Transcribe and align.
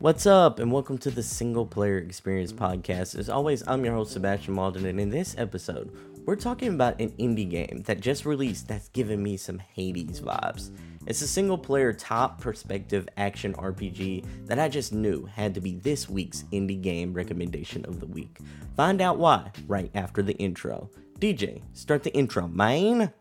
What's 0.00 0.24
up, 0.24 0.60
and 0.60 0.72
welcome 0.72 0.96
to 0.96 1.10
the 1.10 1.22
Single 1.22 1.66
Player 1.66 1.98
Experience 1.98 2.54
Podcast. 2.54 3.18
As 3.18 3.28
always, 3.28 3.62
I'm 3.68 3.84
your 3.84 3.92
host, 3.92 4.12
Sebastion 4.12 4.54
Mauldin, 4.54 4.86
and 4.86 4.98
in 4.98 5.10
this 5.10 5.34
episode, 5.36 5.94
we're 6.24 6.36
talking 6.36 6.72
about 6.72 6.98
an 7.02 7.10
indie 7.18 7.50
game 7.50 7.82
that 7.84 8.00
just 8.00 8.24
released 8.24 8.66
that's 8.66 8.88
giving 8.88 9.22
me 9.22 9.36
some 9.36 9.58
Hades 9.58 10.22
vibes. 10.22 10.70
It's 11.04 11.20
a 11.20 11.28
single 11.28 11.58
player 11.58 11.92
top 11.92 12.40
perspective 12.40 13.10
action 13.18 13.52
RPG 13.52 14.46
that 14.46 14.58
I 14.58 14.70
just 14.70 14.94
knew 14.94 15.26
had 15.26 15.52
to 15.52 15.60
be 15.60 15.74
this 15.74 16.08
week's 16.08 16.44
indie 16.44 16.80
game 16.80 17.12
recommendation 17.12 17.84
of 17.84 18.00
the 18.00 18.06
week. 18.06 18.38
Find 18.78 19.02
out 19.02 19.18
why 19.18 19.52
right 19.68 19.90
after 19.94 20.22
the 20.22 20.38
intro. 20.38 20.88
DJ, 21.18 21.60
start 21.74 22.04
the 22.04 22.14
intro, 22.14 22.48
man. 22.48 23.12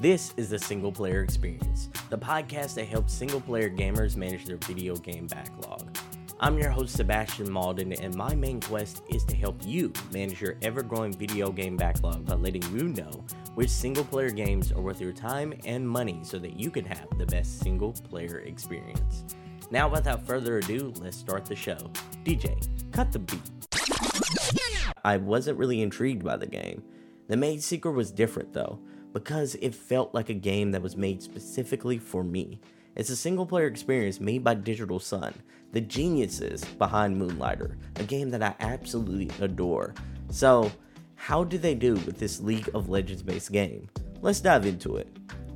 This 0.00 0.32
is 0.38 0.48
the 0.48 0.58
Single 0.58 0.90
Player 0.90 1.22
Experience, 1.22 1.90
the 2.08 2.16
podcast 2.16 2.76
that 2.76 2.86
helps 2.86 3.12
single 3.12 3.38
player 3.38 3.68
gamers 3.68 4.16
manage 4.16 4.46
their 4.46 4.56
video 4.56 4.96
game 4.96 5.26
backlog. 5.26 5.94
I'm 6.40 6.58
your 6.58 6.70
host, 6.70 6.96
Sebastion 6.96 7.46
Mauldin, 7.46 8.02
and 8.02 8.14
my 8.14 8.34
main 8.34 8.62
quest 8.62 9.02
is 9.10 9.26
to 9.26 9.36
help 9.36 9.60
you 9.62 9.92
manage 10.10 10.40
your 10.40 10.56
ever 10.62 10.82
growing 10.82 11.12
video 11.12 11.52
game 11.52 11.76
backlog 11.76 12.24
by 12.24 12.32
letting 12.32 12.62
you 12.74 12.88
know 12.88 13.10
which 13.56 13.68
single 13.68 14.02
player 14.02 14.30
games 14.30 14.72
are 14.72 14.80
worth 14.80 15.02
your 15.02 15.12
time 15.12 15.52
and 15.66 15.86
money 15.86 16.20
so 16.22 16.38
that 16.38 16.58
you 16.58 16.70
can 16.70 16.86
have 16.86 17.06
the 17.18 17.26
best 17.26 17.60
single 17.60 17.92
player 17.92 18.38
experience. 18.38 19.26
Now, 19.70 19.86
without 19.86 20.26
further 20.26 20.56
ado, 20.56 20.94
let's 21.02 21.18
start 21.18 21.44
the 21.44 21.54
show. 21.54 21.76
DJ, 22.24 22.66
cut 22.90 23.12
the 23.12 23.18
beat. 23.18 23.50
I 25.04 25.18
wasn't 25.18 25.58
really 25.58 25.82
intrigued 25.82 26.24
by 26.24 26.38
the 26.38 26.46
game. 26.46 26.82
The 27.28 27.36
MageSeeker 27.36 27.92
was 27.92 28.10
different 28.10 28.54
though 28.54 28.78
because 29.12 29.54
it 29.56 29.74
felt 29.74 30.14
like 30.14 30.28
a 30.28 30.34
game 30.34 30.70
that 30.72 30.82
was 30.82 30.96
made 30.96 31.22
specifically 31.22 31.98
for 31.98 32.22
me. 32.24 32.60
It's 32.96 33.10
a 33.10 33.16
single 33.16 33.46
player 33.46 33.66
experience 33.66 34.20
made 34.20 34.42
by 34.44 34.54
Digital 34.54 34.98
Sun, 34.98 35.34
the 35.72 35.80
geniuses 35.80 36.64
behind 36.64 37.16
Moonlighter, 37.16 37.76
a 37.96 38.04
game 38.04 38.30
that 38.30 38.42
I 38.42 38.54
absolutely 38.60 39.30
adore. 39.40 39.94
So, 40.30 40.70
how 41.14 41.44
did 41.44 41.62
they 41.62 41.74
do 41.74 41.94
with 41.94 42.18
this 42.18 42.40
League 42.40 42.70
of 42.74 42.88
Legends 42.88 43.22
based 43.22 43.52
game? 43.52 43.88
Let's 44.22 44.40
dive 44.40 44.66
into 44.66 44.96
it. 44.96 45.08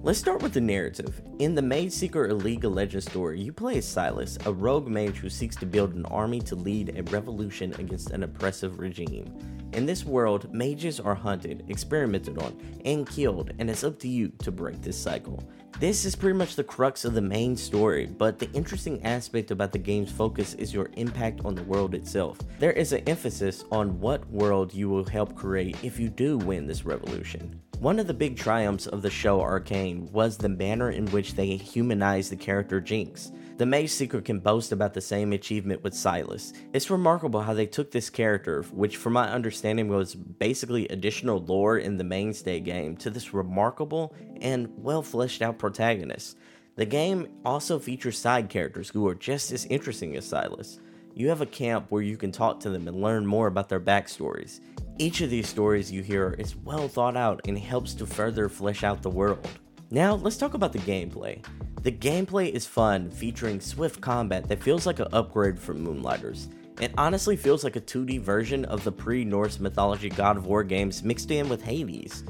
Let's 0.04 0.18
start 0.18 0.42
with 0.42 0.52
the 0.52 0.60
narrative. 0.60 1.22
In 1.38 1.54
the 1.54 1.62
MageSeeker 1.62 2.28
A 2.28 2.34
League 2.34 2.66
of 2.66 2.74
Legends 2.74 3.06
story, 3.06 3.40
you 3.40 3.54
play 3.54 3.78
as 3.78 3.88
Silas, 3.88 4.36
a 4.44 4.52
rogue 4.52 4.86
mage 4.86 5.16
who 5.16 5.30
seeks 5.30 5.56
to 5.56 5.64
build 5.64 5.94
an 5.94 6.04
army 6.04 6.40
to 6.40 6.54
lead 6.54 6.94
a 6.94 7.02
revolution 7.04 7.72
against 7.78 8.10
an 8.10 8.22
oppressive 8.22 8.78
regime. 8.78 9.34
In 9.72 9.86
this 9.86 10.04
world, 10.04 10.52
mages 10.52 11.00
are 11.00 11.14
hunted, 11.14 11.64
experimented 11.68 12.36
on, 12.36 12.54
and 12.84 13.08
killed, 13.08 13.52
and 13.58 13.70
it's 13.70 13.82
up 13.82 13.98
to 14.00 14.08
you 14.08 14.28
to 14.40 14.52
break 14.52 14.82
this 14.82 15.00
cycle. 15.00 15.42
This 15.80 16.04
is 16.04 16.14
pretty 16.14 16.38
much 16.38 16.54
the 16.54 16.62
crux 16.62 17.04
of 17.04 17.14
the 17.14 17.20
main 17.20 17.56
story, 17.56 18.06
but 18.06 18.38
the 18.38 18.50
interesting 18.52 19.04
aspect 19.04 19.50
about 19.50 19.72
the 19.72 19.78
game's 19.78 20.12
focus 20.12 20.54
is 20.54 20.72
your 20.72 20.88
impact 20.96 21.40
on 21.44 21.56
the 21.56 21.64
world 21.64 21.96
itself. 21.96 22.38
There 22.60 22.72
is 22.72 22.92
an 22.92 23.02
emphasis 23.08 23.64
on 23.72 23.98
what 23.98 24.24
world 24.30 24.72
you 24.72 24.88
will 24.88 25.04
help 25.04 25.34
create 25.34 25.76
if 25.82 25.98
you 25.98 26.08
do 26.08 26.38
win 26.38 26.68
this 26.68 26.84
revolution. 26.84 27.60
One 27.80 27.98
of 27.98 28.06
the 28.06 28.14
big 28.14 28.36
triumphs 28.36 28.86
of 28.86 29.02
the 29.02 29.10
show 29.10 29.40
Arcane 29.40 30.08
was 30.12 30.36
the 30.36 30.48
manner 30.48 30.90
in 30.90 31.06
which 31.08 31.34
they 31.34 31.56
humanized 31.56 32.30
the 32.30 32.36
character 32.36 32.80
Jinx. 32.80 33.32
The 33.56 33.64
MageSeeker 33.64 34.24
can 34.24 34.40
boast 34.40 34.72
about 34.72 34.94
the 34.94 35.00
same 35.00 35.32
achievement 35.32 35.84
with 35.84 35.94
Silas. 35.94 36.52
It's 36.72 36.90
remarkable 36.90 37.40
how 37.40 37.54
they 37.54 37.66
took 37.66 37.92
this 37.92 38.10
character, 38.10 38.62
which 38.72 38.96
from 38.96 39.12
my 39.12 39.30
understanding 39.30 39.86
was 39.86 40.16
basically 40.16 40.88
additional 40.88 41.38
lore 41.38 41.78
in 41.78 41.96
the 41.96 42.02
mainstay 42.02 42.58
game, 42.58 42.96
to 42.96 43.10
this 43.10 43.32
remarkable 43.32 44.12
and 44.40 44.68
well 44.76 45.02
fleshed 45.02 45.40
out 45.40 45.58
protagonist. 45.64 46.36
The 46.76 46.84
game 46.84 47.26
also 47.42 47.78
features 47.78 48.18
side 48.18 48.50
characters 48.50 48.90
who 48.90 49.08
are 49.08 49.14
just 49.14 49.50
as 49.50 49.64
interesting 49.66 50.14
as 50.14 50.26
Silas. 50.26 50.78
You 51.14 51.30
have 51.30 51.40
a 51.40 51.46
camp 51.46 51.86
where 51.88 52.02
you 52.02 52.18
can 52.18 52.30
talk 52.30 52.60
to 52.60 52.68
them 52.68 52.86
and 52.86 53.00
learn 53.00 53.24
more 53.24 53.46
about 53.46 53.70
their 53.70 53.80
backstories. 53.80 54.60
Each 54.98 55.22
of 55.22 55.30
these 55.30 55.48
stories 55.48 55.90
you 55.90 56.02
hear 56.02 56.36
is 56.38 56.54
well 56.54 56.86
thought 56.86 57.16
out 57.16 57.40
and 57.48 57.56
helps 57.56 57.94
to 57.94 58.04
further 58.04 58.50
flesh 58.50 58.84
out 58.84 59.00
the 59.00 59.08
world. 59.08 59.48
Now, 59.90 60.16
let's 60.16 60.36
talk 60.36 60.52
about 60.52 60.74
the 60.74 60.80
gameplay. 60.80 61.42
The 61.80 61.92
gameplay 61.92 62.50
is 62.50 62.66
fun, 62.66 63.10
featuring 63.10 63.58
swift 63.58 64.02
combat 64.02 64.46
that 64.48 64.62
feels 64.62 64.84
like 64.84 64.98
an 64.98 65.08
upgrade 65.14 65.58
from 65.58 65.82
Moonlighters. 65.82 66.48
It 66.78 66.92
honestly 66.98 67.36
feels 67.36 67.64
like 67.64 67.76
a 67.76 67.80
2D 67.80 68.20
version 68.20 68.66
of 68.66 68.84
the 68.84 68.92
pre 68.92 69.24
Norse 69.24 69.60
mythology 69.60 70.10
God 70.10 70.36
of 70.36 70.44
War 70.44 70.62
games 70.62 71.02
mixed 71.02 71.30
in 71.30 71.48
with 71.48 71.62
Hades. 71.62 72.22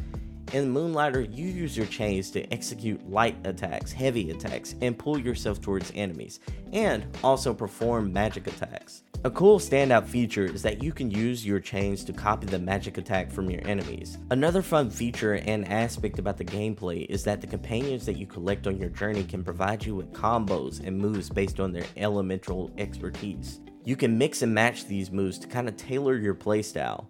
In 0.52 0.70
Moonlighter, 0.70 1.22
you 1.22 1.46
use 1.46 1.76
your 1.76 1.86
chains 1.86 2.30
to 2.32 2.52
execute 2.52 3.10
light 3.10 3.36
attacks, 3.44 3.90
heavy 3.90 4.30
attacks, 4.30 4.74
and 4.82 4.98
pull 4.98 5.18
yourself 5.18 5.60
towards 5.60 5.90
enemies, 5.94 6.38
and 6.72 7.04
also 7.24 7.52
perform 7.52 8.12
magic 8.12 8.46
attacks. 8.46 9.02
A 9.24 9.30
cool 9.30 9.58
standout 9.58 10.06
feature 10.06 10.44
is 10.44 10.62
that 10.62 10.82
you 10.82 10.92
can 10.92 11.10
use 11.10 11.46
your 11.46 11.58
chains 11.58 12.04
to 12.04 12.12
copy 12.12 12.46
the 12.46 12.58
magic 12.58 12.98
attack 12.98 13.32
from 13.32 13.48
your 13.50 13.66
enemies. 13.66 14.18
Another 14.30 14.60
fun 14.60 14.90
feature 14.90 15.34
and 15.46 15.66
aspect 15.66 16.18
about 16.18 16.36
the 16.36 16.44
gameplay 16.44 17.06
is 17.08 17.24
that 17.24 17.40
the 17.40 17.46
companions 17.46 18.04
that 18.04 18.18
you 18.18 18.26
collect 18.26 18.66
on 18.66 18.78
your 18.78 18.90
journey 18.90 19.24
can 19.24 19.42
provide 19.42 19.84
you 19.84 19.94
with 19.94 20.12
combos 20.12 20.86
and 20.86 20.98
moves 20.98 21.30
based 21.30 21.58
on 21.58 21.72
their 21.72 21.86
elemental 21.96 22.70
expertise. 22.76 23.60
You 23.84 23.96
can 23.96 24.18
mix 24.18 24.42
and 24.42 24.54
match 24.54 24.86
these 24.86 25.10
moves 25.10 25.38
to 25.38 25.48
kind 25.48 25.68
of 25.68 25.76
tailor 25.78 26.16
your 26.16 26.34
playstyle. 26.34 27.06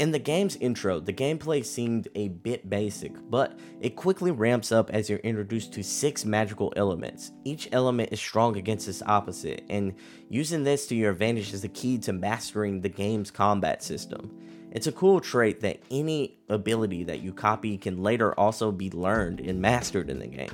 In 0.00 0.10
the 0.10 0.18
game's 0.18 0.56
intro, 0.56 0.98
the 0.98 1.12
gameplay 1.12 1.64
seemed 1.64 2.08
a 2.16 2.26
bit 2.26 2.68
basic, 2.68 3.12
but 3.30 3.56
it 3.80 3.94
quickly 3.94 4.32
ramps 4.32 4.72
up 4.72 4.90
as 4.90 5.08
you're 5.08 5.20
introduced 5.20 5.72
to 5.74 5.84
six 5.84 6.24
magical 6.24 6.72
elements. 6.74 7.30
Each 7.44 7.68
element 7.70 8.08
is 8.10 8.18
strong 8.18 8.56
against 8.56 8.88
its 8.88 9.02
opposite, 9.02 9.62
and 9.70 9.94
using 10.28 10.64
this 10.64 10.88
to 10.88 10.96
your 10.96 11.12
advantage 11.12 11.54
is 11.54 11.62
the 11.62 11.68
key 11.68 11.98
to 11.98 12.12
mastering 12.12 12.80
the 12.80 12.88
game's 12.88 13.30
combat 13.30 13.84
system. 13.84 14.36
It's 14.72 14.88
a 14.88 14.92
cool 14.92 15.20
trait 15.20 15.60
that 15.60 15.80
any 15.92 16.38
ability 16.48 17.04
that 17.04 17.20
you 17.20 17.32
copy 17.32 17.78
can 17.78 18.02
later 18.02 18.34
also 18.38 18.72
be 18.72 18.90
learned 18.90 19.38
and 19.38 19.62
mastered 19.62 20.10
in 20.10 20.18
the 20.18 20.26
game. 20.26 20.50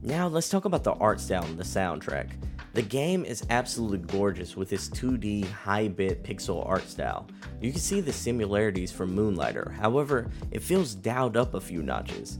Now, 0.00 0.28
let's 0.28 0.48
talk 0.48 0.64
about 0.64 0.84
the 0.84 0.94
art 0.94 1.20
style 1.20 1.44
and 1.44 1.58
the 1.58 1.64
soundtrack. 1.64 2.30
The 2.78 2.82
game 2.82 3.24
is 3.24 3.44
absolutely 3.50 3.98
gorgeous 3.98 4.56
with 4.56 4.72
its 4.72 4.88
2D 4.88 5.50
high 5.50 5.88
bit 5.88 6.22
pixel 6.22 6.64
art 6.64 6.88
style. 6.88 7.26
You 7.60 7.72
can 7.72 7.80
see 7.80 8.00
the 8.00 8.12
similarities 8.12 8.92
from 8.92 9.16
Moonlighter, 9.16 9.72
however, 9.72 10.30
it 10.52 10.62
feels 10.62 10.94
dialed 10.94 11.36
up 11.36 11.54
a 11.54 11.60
few 11.60 11.82
notches. 11.82 12.38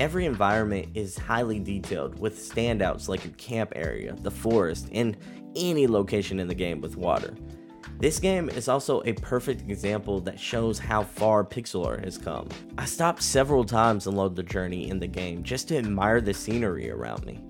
Every 0.00 0.26
environment 0.26 0.88
is 0.94 1.16
highly 1.16 1.60
detailed 1.60 2.18
with 2.18 2.36
standouts 2.36 3.06
like 3.06 3.22
your 3.22 3.34
camp 3.34 3.74
area, 3.76 4.16
the 4.22 4.28
forest, 4.28 4.88
and 4.90 5.16
any 5.54 5.86
location 5.86 6.40
in 6.40 6.48
the 6.48 6.54
game 6.54 6.80
with 6.80 6.96
water. 6.96 7.36
This 8.00 8.18
game 8.18 8.48
is 8.48 8.66
also 8.66 9.02
a 9.04 9.12
perfect 9.12 9.70
example 9.70 10.18
that 10.22 10.40
shows 10.40 10.80
how 10.80 11.04
far 11.04 11.44
pixel 11.44 11.86
art 11.86 12.04
has 12.04 12.18
come. 12.18 12.48
I 12.76 12.86
stopped 12.86 13.22
several 13.22 13.62
times 13.62 14.06
along 14.06 14.34
the 14.34 14.42
journey 14.42 14.90
in 14.90 14.98
the 14.98 15.06
game 15.06 15.44
just 15.44 15.68
to 15.68 15.78
admire 15.78 16.20
the 16.20 16.34
scenery 16.34 16.90
around 16.90 17.24
me. 17.24 17.40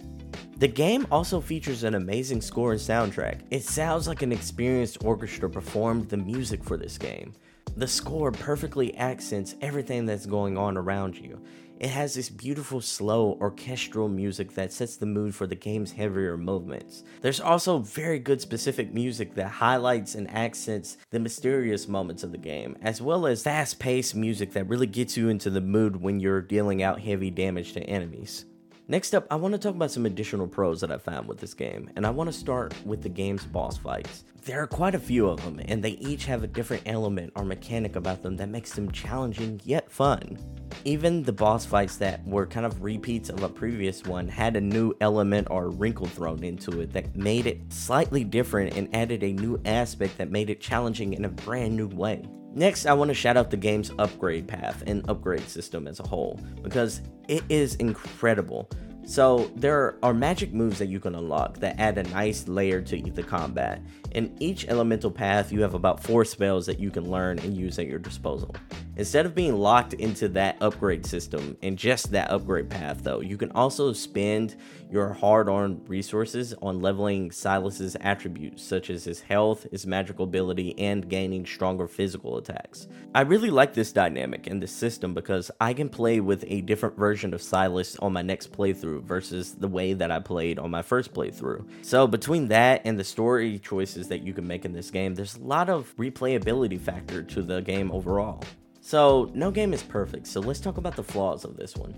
The 0.58 0.68
game 0.68 1.06
also 1.10 1.42
features 1.42 1.84
an 1.84 1.94
amazing 1.94 2.40
score 2.40 2.72
and 2.72 2.80
soundtrack. 2.80 3.42
It 3.50 3.62
sounds 3.62 4.08
like 4.08 4.22
an 4.22 4.32
experienced 4.32 5.04
orchestra 5.04 5.50
performed 5.50 6.08
the 6.08 6.16
music 6.16 6.64
for 6.64 6.78
this 6.78 6.96
game. 6.96 7.34
The 7.76 7.86
score 7.86 8.32
perfectly 8.32 8.96
accents 8.96 9.54
everything 9.60 10.06
that's 10.06 10.24
going 10.24 10.56
on 10.56 10.78
around 10.78 11.18
you. 11.18 11.42
It 11.78 11.90
has 11.90 12.14
this 12.14 12.30
beautiful, 12.30 12.80
slow, 12.80 13.36
orchestral 13.38 14.08
music 14.08 14.54
that 14.54 14.72
sets 14.72 14.96
the 14.96 15.04
mood 15.04 15.34
for 15.34 15.46
the 15.46 15.54
game's 15.54 15.92
heavier 15.92 16.38
movements. 16.38 17.04
There's 17.20 17.38
also 17.38 17.80
very 17.80 18.18
good 18.18 18.40
specific 18.40 18.94
music 18.94 19.34
that 19.34 19.48
highlights 19.48 20.14
and 20.14 20.30
accents 20.30 20.96
the 21.10 21.20
mysterious 21.20 21.86
moments 21.86 22.22
of 22.22 22.32
the 22.32 22.38
game, 22.38 22.78
as 22.80 23.02
well 23.02 23.26
as 23.26 23.42
fast 23.42 23.78
paced 23.78 24.14
music 24.14 24.52
that 24.52 24.68
really 24.68 24.86
gets 24.86 25.18
you 25.18 25.28
into 25.28 25.50
the 25.50 25.60
mood 25.60 26.00
when 26.00 26.18
you're 26.18 26.40
dealing 26.40 26.82
out 26.82 26.98
heavy 26.98 27.30
damage 27.30 27.74
to 27.74 27.82
enemies. 27.82 28.46
Next 28.88 29.16
up, 29.16 29.26
I 29.32 29.34
want 29.34 29.52
to 29.52 29.58
talk 29.58 29.74
about 29.74 29.90
some 29.90 30.06
additional 30.06 30.46
pros 30.46 30.80
that 30.80 30.92
I 30.92 30.98
found 30.98 31.26
with 31.26 31.38
this 31.38 31.54
game, 31.54 31.90
and 31.96 32.06
I 32.06 32.10
want 32.10 32.28
to 32.28 32.32
start 32.32 32.72
with 32.84 33.02
the 33.02 33.08
game's 33.08 33.44
boss 33.44 33.76
fights. 33.76 34.22
There 34.44 34.62
are 34.62 34.68
quite 34.68 34.94
a 34.94 35.00
few 35.00 35.28
of 35.28 35.42
them, 35.42 35.60
and 35.64 35.82
they 35.82 35.90
each 35.90 36.26
have 36.26 36.44
a 36.44 36.46
different 36.46 36.84
element 36.86 37.32
or 37.34 37.44
mechanic 37.44 37.96
about 37.96 38.22
them 38.22 38.36
that 38.36 38.48
makes 38.48 38.74
them 38.74 38.92
challenging 38.92 39.60
yet 39.64 39.90
fun. 39.90 40.38
Even 40.84 41.24
the 41.24 41.32
boss 41.32 41.66
fights 41.66 41.96
that 41.96 42.24
were 42.28 42.46
kind 42.46 42.64
of 42.64 42.80
repeats 42.80 43.28
of 43.28 43.42
a 43.42 43.48
previous 43.48 44.04
one 44.04 44.28
had 44.28 44.54
a 44.54 44.60
new 44.60 44.94
element 45.00 45.48
or 45.50 45.70
wrinkle 45.70 46.06
thrown 46.06 46.44
into 46.44 46.80
it 46.80 46.92
that 46.92 47.16
made 47.16 47.48
it 47.48 47.72
slightly 47.72 48.22
different 48.22 48.76
and 48.76 48.94
added 48.94 49.24
a 49.24 49.32
new 49.32 49.60
aspect 49.64 50.16
that 50.18 50.30
made 50.30 50.48
it 50.48 50.60
challenging 50.60 51.14
in 51.14 51.24
a 51.24 51.28
brand 51.28 51.76
new 51.76 51.88
way. 51.88 52.24
Next, 52.56 52.86
I 52.86 52.94
want 52.94 53.10
to 53.10 53.14
shout 53.14 53.36
out 53.36 53.50
the 53.50 53.58
game's 53.58 53.90
upgrade 53.98 54.48
path 54.48 54.82
and 54.86 55.06
upgrade 55.10 55.46
system 55.46 55.86
as 55.86 56.00
a 56.00 56.08
whole 56.08 56.40
because 56.62 57.02
it 57.28 57.44
is 57.50 57.74
incredible. 57.74 58.70
So, 59.04 59.50
there 59.56 59.98
are 60.02 60.14
magic 60.14 60.54
moves 60.54 60.78
that 60.78 60.86
you 60.86 60.98
can 60.98 61.14
unlock 61.14 61.58
that 61.58 61.78
add 61.78 61.98
a 61.98 62.04
nice 62.04 62.48
layer 62.48 62.80
to 62.80 62.96
the 62.98 63.22
combat. 63.22 63.82
In 64.12 64.34
each 64.40 64.66
elemental 64.68 65.10
path, 65.10 65.52
you 65.52 65.60
have 65.60 65.74
about 65.74 66.02
four 66.02 66.24
spells 66.24 66.64
that 66.64 66.80
you 66.80 66.90
can 66.90 67.10
learn 67.10 67.38
and 67.40 67.54
use 67.54 67.78
at 67.78 67.88
your 67.88 67.98
disposal. 67.98 68.56
Instead 68.98 69.26
of 69.26 69.34
being 69.34 69.54
locked 69.54 69.92
into 69.94 70.26
that 70.26 70.56
upgrade 70.62 71.04
system 71.04 71.54
and 71.62 71.76
just 71.76 72.10
that 72.12 72.30
upgrade 72.30 72.70
path, 72.70 73.02
though, 73.02 73.20
you 73.20 73.36
can 73.36 73.50
also 73.52 73.92
spend 73.92 74.56
your 74.90 75.12
hard 75.12 75.48
earned 75.48 75.86
resources 75.86 76.54
on 76.62 76.80
leveling 76.80 77.30
Silas's 77.30 77.94
attributes, 78.00 78.62
such 78.62 78.88
as 78.88 79.04
his 79.04 79.20
health, 79.20 79.66
his 79.70 79.86
magical 79.86 80.24
ability, 80.24 80.78
and 80.78 81.10
gaining 81.10 81.44
stronger 81.44 81.86
physical 81.86 82.38
attacks. 82.38 82.88
I 83.14 83.20
really 83.22 83.50
like 83.50 83.74
this 83.74 83.92
dynamic 83.92 84.46
and 84.46 84.62
this 84.62 84.72
system 84.72 85.12
because 85.12 85.50
I 85.60 85.74
can 85.74 85.90
play 85.90 86.20
with 86.20 86.44
a 86.48 86.62
different 86.62 86.96
version 86.96 87.34
of 87.34 87.42
Silas 87.42 87.98
on 87.98 88.14
my 88.14 88.22
next 88.22 88.52
playthrough 88.52 89.02
versus 89.02 89.54
the 89.54 89.68
way 89.68 89.92
that 89.92 90.10
I 90.10 90.20
played 90.20 90.58
on 90.58 90.70
my 90.70 90.82
first 90.82 91.12
playthrough. 91.12 91.66
So, 91.82 92.06
between 92.06 92.48
that 92.48 92.80
and 92.86 92.98
the 92.98 93.04
story 93.04 93.58
choices 93.58 94.08
that 94.08 94.22
you 94.22 94.32
can 94.32 94.46
make 94.46 94.64
in 94.64 94.72
this 94.72 94.90
game, 94.90 95.14
there's 95.14 95.36
a 95.36 95.42
lot 95.42 95.68
of 95.68 95.94
replayability 95.96 96.80
factor 96.80 97.22
to 97.22 97.42
the 97.42 97.60
game 97.60 97.90
overall. 97.92 98.42
So, 98.86 99.32
no 99.34 99.50
game 99.50 99.74
is 99.74 99.82
perfect, 99.82 100.28
so 100.28 100.38
let's 100.38 100.60
talk 100.60 100.76
about 100.76 100.94
the 100.94 101.02
flaws 101.02 101.44
of 101.44 101.56
this 101.56 101.74
one. 101.74 101.92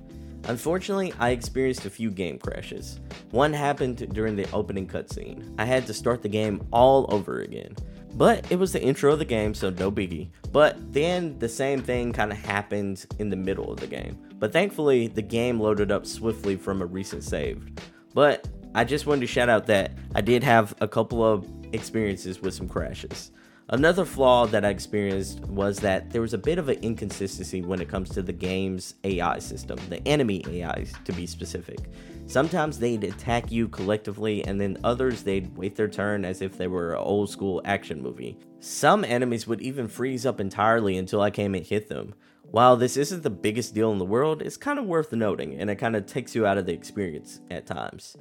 Unfortunately, 0.45 1.13
I 1.19 1.33
experienced 1.33 1.85
a 1.85 1.91
few 1.91 2.11
game 2.11 2.39
crashes. 2.39 2.99
One 3.31 3.53
happened 3.53 4.15
during 4.15 4.37
the 4.37 4.51
opening 4.53 4.87
cutscene. 4.89 5.55
I 5.59 5.67
had 5.67 5.87
to 5.87 5.93
start 5.93 6.23
the 6.23 6.31
game 6.31 6.67
all 6.73 7.05
over 7.13 7.41
again. 7.41 7.77
But 8.15 8.51
it 8.51 8.59
was 8.59 8.73
the 8.73 8.81
intro 8.83 9.13
of 9.13 9.19
the 9.19 9.27
game, 9.27 9.53
so 9.53 9.69
no 9.69 9.93
biggie. 9.93 10.31
But 10.51 10.95
then 10.95 11.39
the 11.39 11.49
same 11.51 11.83
thing 11.83 12.11
kind 12.11 12.33
of 12.33 12.39
happened 12.39 13.05
in 13.19 13.29
the 13.29 13.37
middle 13.37 13.71
of 13.71 13.81
the 13.81 13.87
game. 13.87 14.19
But 14.39 14.55
thankfully, 14.55 15.09
the 15.09 15.21
game 15.21 15.61
loaded 15.61 15.93
up 15.93 16.07
swiftly 16.07 16.57
from 16.57 16.81
a 16.81 16.87
recent 16.87 17.23
save. 17.23 17.69
But 18.15 18.49
I 18.75 18.85
just 18.85 19.05
wanted 19.05 19.21
to 19.21 19.27
shout 19.27 19.51
out 19.51 19.67
that 19.67 19.93
I 20.15 20.23
did 20.23 20.43
have 20.43 20.75
a 20.81 20.89
couple 20.89 21.23
of 21.23 21.47
experiences 21.75 22.41
with 22.41 22.55
some 22.55 22.67
crashes. 22.67 23.31
Another 23.71 24.07
flaw 24.07 24.47
that 24.47 24.65
I 24.65 24.71
experienced 24.71 25.41
was 25.41 25.79
that 25.81 26.11
there 26.11 26.23
was 26.23 26.33
a 26.33 26.39
bit 26.39 26.57
of 26.57 26.71
an 26.71 26.79
inconsistency 26.81 27.61
when 27.61 27.83
it 27.83 27.89
comes 27.89 28.09
to 28.11 28.23
the 28.23 28.33
game's 28.33 28.95
AI 29.05 29.39
system, 29.41 29.79
the 29.91 30.07
enemy 30.09 30.43
AI 30.49 30.87
to 31.05 31.13
be 31.13 31.27
specific. 31.27 31.79
Sometimes 32.27 32.79
they'd 32.79 33.05
attack 33.05 33.53
you 33.53 33.69
collectively, 33.69 34.43
and 34.47 34.59
then 34.59 34.79
others 34.85 35.23
they'd 35.23 35.55
wait 35.55 35.77
their 35.77 35.87
turn 35.87 36.25
as 36.25 36.41
if 36.41 36.57
they 36.57 36.67
were 36.67 36.95
an 36.95 37.03
old 37.03 37.29
school 37.29 37.61
action 37.67 38.03
movie. 38.03 38.39
Some 38.61 39.05
enemies 39.05 39.47
would 39.47 39.61
even 39.61 39.87
freeze 39.87 40.25
up 40.25 40.41
entirely 40.41 40.97
until 40.97 41.21
I 41.21 41.31
came 41.31 41.55
and 41.55 41.65
hit 41.65 41.91
them. 41.91 42.15
While 42.51 42.79
this 42.79 42.97
isn't 42.97 43.23
the 43.23 43.29
biggest 43.29 43.75
deal 43.75 43.93
in 43.93 43.99
the 43.99 44.05
world, 44.07 44.41
it's 44.41 44.57
kind 44.57 44.79
of 44.79 44.87
worth 44.87 45.13
noting, 45.13 45.61
and 45.61 45.69
it 45.69 45.77
kind 45.77 45.95
of 45.95 46.07
takes 46.07 46.35
you 46.35 46.47
out 46.47 46.57
of 46.57 46.65
the 46.65 46.73
experience 46.73 47.41
at 47.51 47.67
times. 47.67 48.17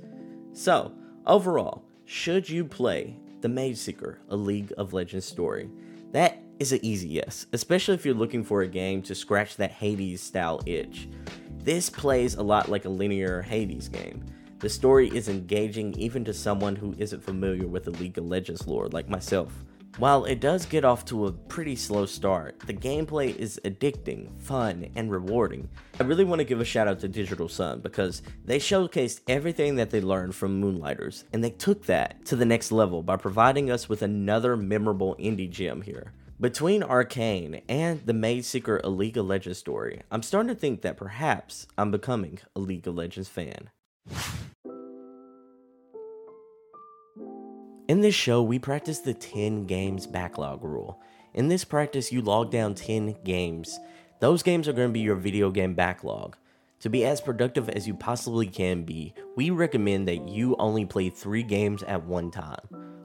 So, 0.51 0.91
overall, 1.25 1.85
should 2.03 2.49
you 2.49 2.65
play 2.65 3.17
the 3.41 3.49
Mage 3.49 3.77
Seeker, 3.77 4.19
a 4.29 4.35
League 4.35 4.73
of 4.77 4.93
Legends 4.93 5.25
story. 5.25 5.69
That 6.11 6.39
is 6.59 6.71
an 6.71 6.79
easy 6.83 7.07
yes, 7.07 7.45
especially 7.53 7.93
if 7.95 8.05
you're 8.05 8.15
looking 8.15 8.43
for 8.43 8.61
a 8.61 8.67
game 8.67 9.01
to 9.03 9.15
scratch 9.15 9.57
that 9.57 9.71
Hades 9.71 10.21
style 10.21 10.61
itch. 10.65 11.07
This 11.59 11.89
plays 11.89 12.35
a 12.35 12.43
lot 12.43 12.69
like 12.69 12.85
a 12.85 12.89
linear 12.89 13.41
Hades 13.41 13.89
game. 13.89 14.23
The 14.59 14.69
story 14.69 15.09
is 15.09 15.29
engaging 15.29 15.93
even 15.99 16.25
to 16.25 16.33
someone 16.33 16.75
who 16.75 16.95
isn't 16.97 17.23
familiar 17.23 17.67
with 17.67 17.83
the 17.83 17.91
League 17.91 18.17
of 18.17 18.25
Legends 18.25 18.65
lore 18.65 18.87
like 18.87 19.07
myself. 19.07 19.53
While 19.97 20.25
it 20.25 20.39
does 20.39 20.67
get 20.67 20.85
off 20.85 21.05
to 21.05 21.25
a 21.25 21.31
pretty 21.31 21.75
slow 21.75 22.05
start, 22.05 22.59
the 22.67 22.73
gameplay 22.73 23.35
is 23.35 23.59
addicting, 23.65 24.39
fun, 24.39 24.91
and 24.95 25.09
rewarding. 25.09 25.67
I 25.99 26.03
really 26.03 26.23
want 26.23 26.37
to 26.37 26.45
give 26.45 26.61
a 26.61 26.65
shout 26.65 26.87
out 26.87 26.99
to 26.99 27.07
Digital 27.07 27.49
Sun 27.49 27.79
because 27.79 28.21
they 28.45 28.59
showcased 28.59 29.21
everything 29.27 29.75
that 29.77 29.89
they 29.89 29.99
learned 29.99 30.35
from 30.35 30.61
Moonlighters, 30.61 31.23
and 31.33 31.43
they 31.43 31.49
took 31.49 31.87
that 31.87 32.23
to 32.25 32.35
the 32.35 32.45
next 32.45 32.71
level 32.71 33.01
by 33.01 33.15
providing 33.15 33.71
us 33.71 33.89
with 33.89 34.03
another 34.03 34.55
memorable 34.55 35.15
indie 35.15 35.49
gem 35.49 35.81
here. 35.81 36.13
Between 36.39 36.83
Arcane 36.83 37.63
and 37.67 38.05
the 38.05 38.13
Mage 38.13 38.45
Seeker 38.45 38.79
A 38.83 38.89
League 38.89 39.17
of 39.17 39.25
Legends 39.25 39.57
story, 39.57 40.03
I'm 40.11 40.21
starting 40.21 40.49
to 40.49 40.59
think 40.59 40.83
that 40.83 40.97
perhaps 40.97 41.65
I'm 41.75 41.89
becoming 41.89 42.37
a 42.55 42.59
League 42.59 42.87
of 42.87 42.93
Legends 42.93 43.29
fan. 43.29 43.71
In 47.87 48.01
this 48.01 48.15
show, 48.15 48.43
we 48.43 48.59
practice 48.59 48.99
the 48.99 49.13
10 49.13 49.65
games 49.65 50.05
backlog 50.05 50.61
rule. 50.61 50.99
In 51.33 51.47
this 51.47 51.63
practice, 51.63 52.11
you 52.11 52.21
log 52.21 52.51
down 52.51 52.75
10 52.75 53.15
games. 53.23 53.79
Those 54.19 54.43
games 54.43 54.67
are 54.67 54.73
going 54.73 54.89
to 54.89 54.93
be 54.93 54.99
your 54.99 55.15
video 55.15 55.49
game 55.49 55.73
backlog. 55.73 56.35
To 56.81 56.89
be 56.89 57.05
as 57.05 57.21
productive 57.21 57.69
as 57.69 57.87
you 57.87 57.93
possibly 57.93 58.45
can 58.45 58.83
be, 58.83 59.13
we 59.37 59.51
recommend 59.51 60.05
that 60.09 60.27
you 60.27 60.57
only 60.59 60.85
play 60.85 61.09
three 61.09 61.43
games 61.43 61.81
at 61.83 62.03
one 62.03 62.29
time 62.29 62.59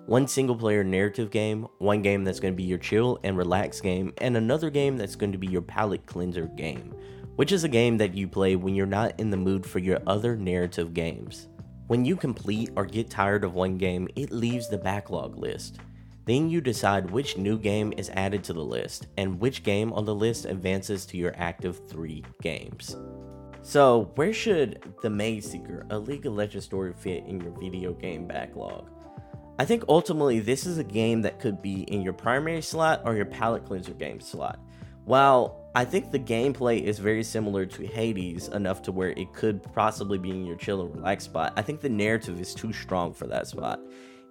one 0.06 0.26
single 0.26 0.56
player 0.56 0.82
narrative 0.82 1.30
game, 1.30 1.68
one 1.78 2.02
game 2.02 2.24
that's 2.24 2.40
going 2.40 2.52
to 2.52 2.56
be 2.56 2.64
your 2.64 2.76
chill 2.76 3.20
and 3.22 3.38
relax 3.38 3.80
game, 3.80 4.12
and 4.18 4.36
another 4.36 4.68
game 4.68 4.96
that's 4.96 5.14
going 5.14 5.30
to 5.30 5.38
be 5.38 5.46
your 5.46 5.62
palate 5.62 6.06
cleanser 6.06 6.46
game, 6.46 6.92
which 7.36 7.52
is 7.52 7.62
a 7.62 7.68
game 7.68 7.98
that 7.98 8.14
you 8.14 8.26
play 8.26 8.56
when 8.56 8.74
you're 8.74 8.84
not 8.84 9.18
in 9.20 9.30
the 9.30 9.36
mood 9.36 9.64
for 9.64 9.78
your 9.78 10.00
other 10.08 10.34
narrative 10.34 10.92
games. 10.92 11.46
When 11.92 12.06
you 12.06 12.16
complete 12.16 12.70
or 12.74 12.86
get 12.86 13.10
tired 13.10 13.44
of 13.44 13.52
one 13.52 13.76
game, 13.76 14.08
it 14.16 14.32
leaves 14.32 14.66
the 14.66 14.78
backlog 14.78 15.36
list. 15.36 15.76
Then 16.24 16.48
you 16.48 16.62
decide 16.62 17.10
which 17.10 17.36
new 17.36 17.58
game 17.58 17.92
is 17.98 18.08
added 18.14 18.42
to 18.44 18.54
the 18.54 18.64
list 18.64 19.08
and 19.18 19.38
which 19.38 19.62
game 19.62 19.92
on 19.92 20.06
the 20.06 20.14
list 20.14 20.46
advances 20.46 21.04
to 21.04 21.18
your 21.18 21.34
active 21.36 21.86
3 21.90 22.24
games. 22.40 22.96
So, 23.60 24.10
where 24.14 24.32
should 24.32 24.82
The 25.02 25.10
MageSeeker, 25.10 25.92
a 25.92 25.98
League 25.98 26.24
of 26.24 26.32
Legends 26.32 26.64
story, 26.64 26.94
fit 26.94 27.26
in 27.26 27.42
your 27.42 27.52
video 27.60 27.92
game 27.92 28.26
backlog? 28.26 28.88
I 29.58 29.66
think 29.66 29.84
ultimately 29.86 30.40
this 30.40 30.64
is 30.64 30.78
a 30.78 30.84
game 30.84 31.20
that 31.20 31.40
could 31.40 31.60
be 31.60 31.82
in 31.82 32.00
your 32.00 32.14
primary 32.14 32.62
slot 32.62 33.02
or 33.04 33.14
your 33.14 33.26
palate 33.26 33.66
cleanser 33.66 33.92
game 33.92 34.18
slot. 34.18 34.58
While 35.04 35.62
I 35.74 35.84
think 35.84 36.10
the 36.10 36.18
gameplay 36.18 36.82
is 36.82 36.98
very 36.98 37.24
similar 37.24 37.64
to 37.64 37.86
Hades 37.86 38.48
enough 38.48 38.82
to 38.82 38.92
where 38.92 39.10
it 39.10 39.32
could 39.32 39.62
possibly 39.72 40.18
be 40.18 40.30
in 40.30 40.44
your 40.44 40.56
chill 40.56 40.82
and 40.82 40.94
relax 40.94 41.24
spot. 41.24 41.54
I 41.56 41.62
think 41.62 41.80
the 41.80 41.88
narrative 41.88 42.38
is 42.40 42.54
too 42.54 42.72
strong 42.72 43.14
for 43.14 43.26
that 43.28 43.46
spot. 43.46 43.80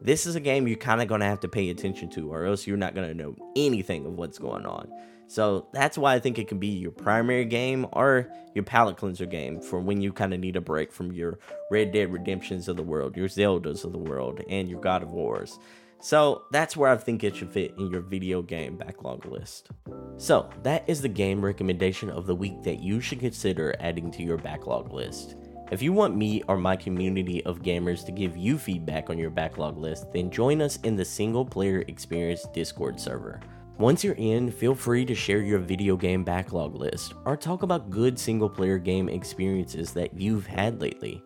This 0.01 0.25
is 0.25 0.35
a 0.35 0.39
game 0.39 0.67
you're 0.67 0.77
kind 0.77 1.01
of 1.01 1.07
going 1.07 1.21
to 1.21 1.27
have 1.27 1.39
to 1.41 1.47
pay 1.47 1.69
attention 1.69 2.09
to, 2.11 2.31
or 2.31 2.45
else 2.45 2.67
you're 2.67 2.77
not 2.77 2.95
going 2.95 3.07
to 3.07 3.13
know 3.13 3.35
anything 3.55 4.05
of 4.05 4.13
what's 4.13 4.37
going 4.37 4.65
on. 4.65 4.87
So 5.27 5.67
that's 5.73 5.97
why 5.97 6.13
I 6.13 6.19
think 6.19 6.37
it 6.37 6.47
can 6.47 6.59
be 6.59 6.67
your 6.67 6.91
primary 6.91 7.45
game 7.45 7.87
or 7.93 8.29
your 8.53 8.63
palate 8.63 8.97
cleanser 8.97 9.25
game 9.25 9.61
for 9.61 9.79
when 9.79 10.01
you 10.01 10.11
kind 10.11 10.33
of 10.33 10.39
need 10.39 10.57
a 10.57 10.61
break 10.61 10.91
from 10.91 11.11
your 11.11 11.39
Red 11.69 11.91
Dead 11.91 12.11
Redemptions 12.11 12.67
of 12.67 12.75
the 12.75 12.83
world, 12.83 13.15
your 13.15 13.29
Zeldas 13.29 13.85
of 13.85 13.93
the 13.93 13.97
world, 13.97 14.41
and 14.49 14.69
your 14.69 14.81
God 14.81 15.03
of 15.03 15.11
Wars. 15.11 15.57
So 16.01 16.43
that's 16.51 16.75
where 16.75 16.89
I 16.89 16.97
think 16.97 17.23
it 17.23 17.35
should 17.35 17.51
fit 17.51 17.75
in 17.77 17.91
your 17.91 18.01
video 18.01 18.41
game 18.41 18.75
backlog 18.75 19.25
list. 19.27 19.69
So 20.17 20.49
that 20.63 20.83
is 20.87 21.01
the 21.01 21.07
game 21.07 21.45
recommendation 21.45 22.09
of 22.09 22.25
the 22.25 22.35
week 22.35 22.63
that 22.63 22.79
you 22.79 22.99
should 22.99 23.19
consider 23.19 23.75
adding 23.79 24.09
to 24.11 24.23
your 24.23 24.37
backlog 24.37 24.91
list. 24.91 25.35
If 25.71 25.81
you 25.81 25.93
want 25.93 26.17
me 26.17 26.41
or 26.47 26.57
my 26.57 26.75
community 26.75 27.45
of 27.45 27.61
gamers 27.61 28.03
to 28.05 28.11
give 28.11 28.35
you 28.35 28.57
feedback 28.57 29.09
on 29.09 29.17
your 29.17 29.29
backlog 29.29 29.77
list, 29.77 30.11
then 30.11 30.31
join 30.31 30.61
us 30.61 30.77
in 30.77 30.95
the 30.95 31.05
single 31.05 31.45
player 31.45 31.85
experience 31.87 32.45
Discord 32.53 32.99
server. 32.99 33.39
Once 33.77 34.03
you're 34.03 34.15
in, 34.15 34.51
feel 34.51 34.75
free 34.75 35.05
to 35.05 35.15
share 35.15 35.41
your 35.41 35.59
video 35.59 35.95
game 35.95 36.23
backlog 36.23 36.75
list 36.75 37.13
or 37.25 37.37
talk 37.37 37.63
about 37.63 37.89
good 37.89 38.19
single 38.19 38.49
player 38.49 38.77
game 38.77 39.07
experiences 39.07 39.93
that 39.93 40.19
you've 40.19 40.45
had 40.45 40.81
lately. 40.81 41.23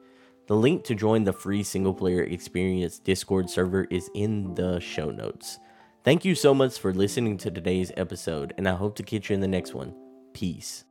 The 0.47 0.55
link 0.55 0.83
to 0.83 0.95
join 0.95 1.23
the 1.23 1.33
free 1.33 1.63
single 1.63 1.93
player 1.93 2.21
experience 2.21 2.99
Discord 2.99 3.49
server 3.49 3.85
is 3.89 4.11
in 4.13 4.53
the 4.53 4.79
show 4.79 5.09
notes. 5.09 5.57
Thank 6.03 6.23
you 6.23 6.35
so 6.35 6.53
much 6.53 6.77
for 6.77 6.93
listening 6.93 7.37
to 7.39 7.49
today's 7.49 7.91
episode, 7.97 8.53
and 8.57 8.67
I 8.67 8.75
hope 8.75 8.95
to 8.97 9.03
catch 9.03 9.31
you 9.31 9.33
in 9.33 9.39
the 9.39 9.47
next 9.47 9.73
one. 9.73 9.95
Peace. 10.33 10.85